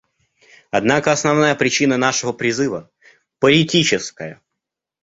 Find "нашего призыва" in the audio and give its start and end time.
1.95-2.89